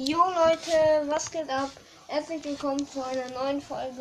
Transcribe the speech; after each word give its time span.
Jo 0.00 0.18
Leute, 0.30 1.08
was 1.08 1.28
geht 1.28 1.50
ab? 1.50 1.72
Herzlich 2.06 2.44
willkommen 2.44 2.86
zu 2.88 3.04
einer 3.04 3.28
neuen 3.30 3.60
Folge 3.60 4.00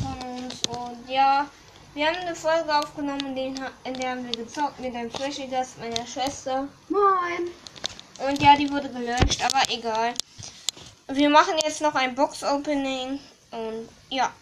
von 0.00 0.30
uns. 0.30 0.54
Und 0.68 1.06
ja, 1.06 1.46
wir 1.92 2.06
haben 2.06 2.16
eine 2.16 2.34
Folge 2.34 2.74
aufgenommen, 2.74 3.36
in, 3.36 3.54
der 3.92 4.10
haben 4.10 4.24
wir 4.24 4.32
gezockt 4.32 4.80
mit 4.80 4.94
einem 4.94 5.10
Flashy 5.10 5.48
Gast 5.48 5.78
meiner 5.78 6.06
Schwester. 6.06 6.66
Moin. 6.88 7.50
Und 8.26 8.42
ja, 8.42 8.56
die 8.56 8.70
wurde 8.70 8.88
gelöscht, 8.88 9.44
aber 9.44 9.60
egal. 9.68 10.14
Wir 11.08 11.28
machen 11.28 11.58
jetzt 11.62 11.82
noch 11.82 11.94
ein 11.94 12.14
Box-Opening. 12.14 13.20
Und 13.50 13.88
ja. 14.08 14.32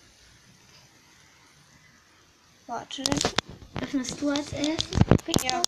Warte. 2.69 3.03
Öffnest 3.83 4.21
du 4.21 4.31
als 4.31 4.53
erstes? 4.53 5.43
Ja, 5.43 5.63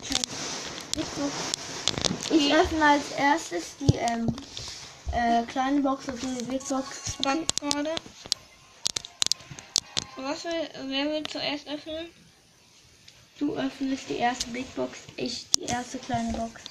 Ich 2.30 2.54
öffne 2.54 2.84
als 2.84 3.10
erstes 3.18 3.76
die 3.80 3.96
ähm, 3.96 4.32
äh, 5.16 5.42
kleine 5.46 5.80
Box 5.80 6.08
und 6.08 6.20
die 6.22 6.44
Big 6.44 6.68
Box. 6.68 7.16
Gerade. 7.20 7.94
Was 10.16 10.44
will, 10.44 10.68
wer 10.86 11.06
will 11.06 11.22
zuerst 11.24 11.66
öffnen? 11.68 12.06
Du 13.38 13.54
öffnest 13.54 14.08
die 14.08 14.16
erste 14.16 14.46
Big 14.48 14.74
Box, 14.74 15.00
ich 15.16 15.46
die 15.50 15.64
erste 15.64 15.98
kleine 15.98 16.36
Box. 16.38 16.62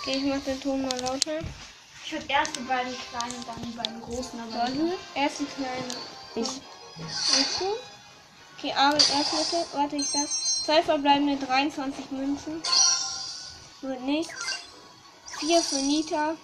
Okay, 0.00 0.18
ich 0.18 0.24
mach 0.24 0.42
den 0.44 0.60
Ton 0.60 0.82
mal 0.82 1.00
lauter. 1.00 1.38
Ich 2.04 2.12
würde 2.12 2.26
erst 2.28 2.56
die 2.56 2.60
beiden 2.60 2.94
kleinen, 3.10 3.44
dann 3.46 3.62
die 3.62 3.76
beiden 3.76 4.00
großen, 4.00 4.40
aber 4.40 4.52
Warte, 4.54 4.92
erst 5.14 5.40
die 5.40 5.46
kleine. 5.46 5.94
ich. 6.34 6.60
Weißt 6.96 7.60
du? 7.60 7.64
Okay, 8.56 8.72
Abel 8.72 8.98
öffnete. 8.98 9.66
Warte, 9.72 9.96
ich 9.96 10.08
sag. 10.08 10.26
Zwei 10.64 10.82
verbleibende 10.82 11.44
23 11.44 12.10
Münzen. 12.10 12.62
Wird 13.82 14.00
nichts. 14.00 14.34
Vier 15.38 15.60
für 15.60 15.76
Nita. 15.76 16.36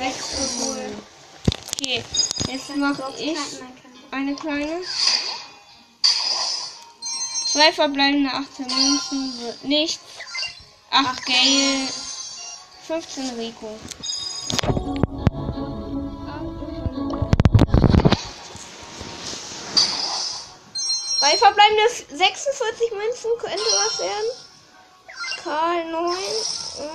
Bull. 0.00 0.96
Okay, 1.74 2.02
jetzt 2.48 2.74
mache 2.76 3.12
ich 3.18 3.36
eine 4.10 4.34
kleine. 4.34 4.80
Zwei 7.46 7.70
verbleibende 7.70 8.30
18 8.30 8.66
Münzen 8.66 9.40
wird 9.40 9.64
nichts. 9.64 10.00
8 10.90 11.26
Gale. 11.26 11.88
15 12.86 13.38
Rico. 13.38 13.78
Bei 21.20 21.36
verbleibende 21.36 21.88
46 21.90 22.90
Münzen 22.92 23.30
könnte 23.38 23.58
was 23.58 23.98
werden. 23.98 24.30
Karl 25.44 25.90
9 25.90 26.14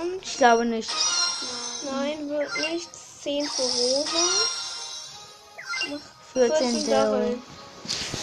und 0.02 0.22
Ich 0.22 0.36
glaube 0.38 0.64
nicht. 0.64 0.90
Wird 2.28 2.50
nichts. 2.70 3.22
10 3.22 3.44
für 3.48 3.62
Rosa. 3.62 4.18
14 6.32 6.56
14 6.58 6.90
Daryl. 6.90 7.38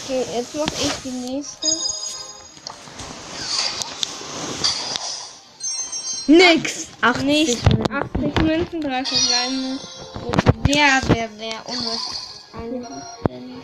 Okay, 0.03 0.25
jetzt 0.35 0.55
mache 0.55 0.73
ich 0.81 0.93
die 1.03 1.09
nächste. 1.09 1.67
Nix. 6.27 6.87
80 7.01 7.25
Nicht 7.25 7.63
Münzen. 7.63 7.91
80 7.91 8.41
Münzen, 8.43 8.81
3 8.81 9.05
verbleibende. 9.05 9.79
Wer, 10.63 11.01
wer, 11.07 11.29
wer? 11.37 11.65
Unwahrscheinlich. 11.65 12.87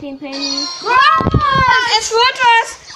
10 0.02 0.20
Penny. 0.20 0.68
Es 2.00 2.12
wird 2.12 2.40
was! 2.42 2.89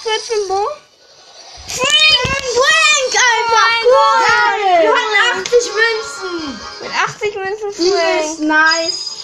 80 7.68 7.78
Münzen 7.78 7.84
Die 7.84 7.88
ist 7.88 8.36
Frank. 8.36 8.40
nice. 8.40 9.14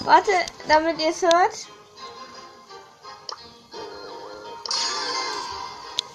Warte, 0.00 0.30
damit 0.68 1.00
ihr 1.00 1.10
es 1.10 1.22
hört. 1.22 1.66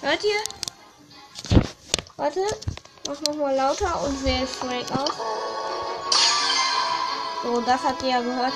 Hört 0.00 0.24
ihr? 0.24 1.60
Warte, 2.16 2.40
mach 3.06 3.20
nochmal 3.22 3.54
lauter 3.56 4.02
und 4.02 4.24
wähle 4.24 4.46
Frank 4.46 4.90
aus. 4.92 5.10
So, 7.42 7.60
das 7.62 7.82
habt 7.82 8.02
ihr 8.02 8.08
ja 8.10 8.20
gehört. 8.20 8.52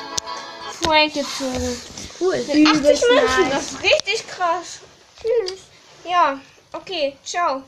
Frank 0.82 1.14
gezogen. 1.14 1.80
Cool. 2.20 2.36
Mit 2.36 2.68
80 2.68 2.84
Münzen, 2.84 3.50
das 3.50 3.72
ist 3.72 3.82
richtig 3.82 4.26
krass. 4.28 4.78
Tschüss. 5.20 5.60
Ja, 6.04 6.38
okay, 6.72 7.16
ciao. 7.24 7.62